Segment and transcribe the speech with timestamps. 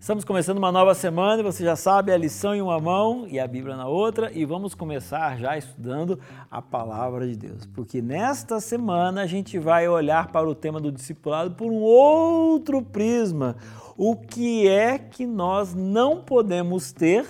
[0.00, 3.38] Estamos começando uma nova semana e você já sabe a lição em uma mão e
[3.38, 6.18] a Bíblia na outra e vamos começar já estudando
[6.50, 10.90] a palavra de Deus, porque nesta semana a gente vai olhar para o tema do
[10.90, 13.56] discipulado por um outro prisma.
[13.94, 17.26] O que é que nós não podemos ter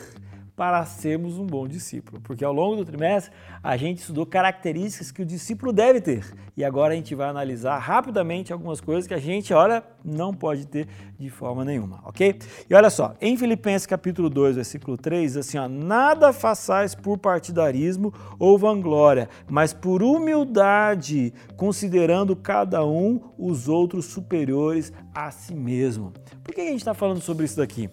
[0.61, 2.21] para sermos um bom discípulo.
[2.21, 3.33] Porque ao longo do trimestre
[3.63, 6.23] a gente estudou características que o discípulo deve ter.
[6.55, 10.67] E agora a gente vai analisar rapidamente algumas coisas que a gente, olha, não pode
[10.67, 10.87] ter
[11.19, 12.39] de forma nenhuma, ok?
[12.69, 18.13] E olha só, em Filipenses capítulo 2, versículo 3, assim, ó, nada façais por partidarismo
[18.39, 26.13] ou vanglória, mas por humildade, considerando cada um os outros superiores a si mesmo.
[26.45, 27.89] Por que a gente está falando sobre isso daqui?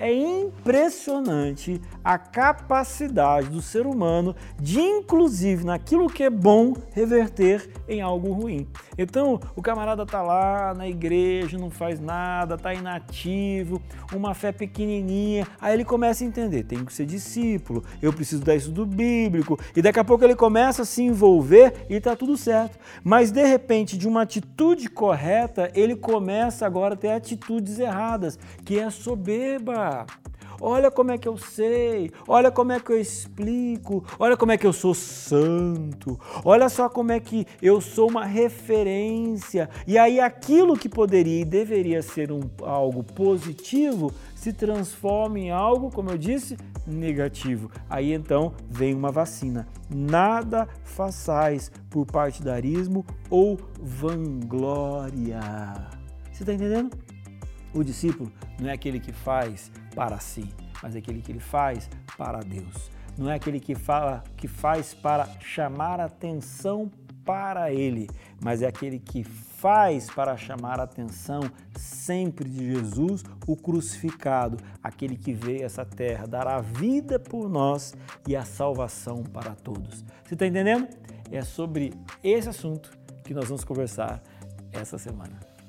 [0.00, 8.00] É impressionante a capacidade do ser humano de, inclusive naquilo que é bom, reverter em
[8.00, 8.66] algo ruim.
[8.96, 13.82] Então, o camarada tá lá na igreja, não faz nada, tá inativo,
[14.14, 18.54] uma fé pequenininha, aí ele começa a entender, tenho que ser discípulo, eu preciso dar
[18.54, 22.78] estudo bíblico, e daqui a pouco ele começa a se envolver e tá tudo certo.
[23.04, 28.78] Mas de repente, de uma atitude correta, ele começa agora a ter atitudes erradas, que
[28.78, 29.89] é soberba.
[30.62, 34.58] Olha como é que eu sei, olha como é que eu explico, olha como é
[34.58, 39.70] que eu sou santo, olha só como é que eu sou uma referência.
[39.86, 45.90] E aí aquilo que poderia e deveria ser um, algo positivo se transforma em algo,
[45.90, 47.70] como eu disse, negativo.
[47.88, 49.66] Aí então vem uma vacina.
[49.88, 55.40] Nada façais por partidarismo ou vanglória.
[56.30, 56.90] Você está entendendo?
[57.72, 61.88] O discípulo não é aquele que faz para si, mas é aquele que ele faz
[62.16, 62.90] para Deus.
[63.16, 66.90] Não é aquele que fala que faz para chamar atenção
[67.24, 68.08] para ele,
[68.42, 71.42] mas é aquele que faz para chamar a atenção
[71.76, 77.48] sempre de Jesus, o crucificado, aquele que veio a essa terra dar a vida por
[77.48, 77.94] nós
[78.26, 80.04] e a salvação para todos.
[80.24, 80.88] Você está entendendo?
[81.30, 81.92] É sobre
[82.24, 82.90] esse assunto
[83.22, 84.22] que nós vamos conversar
[84.72, 85.59] essa semana.